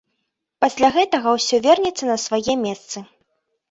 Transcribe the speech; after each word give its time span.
Пасля 0.65 0.89
гэтага 0.95 1.35
ўсё 1.37 1.55
вернецца 1.69 2.03
на 2.13 2.19
свае 2.27 2.61
месцы. 2.67 3.09